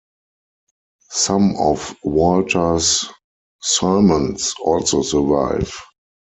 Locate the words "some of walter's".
1.11-3.05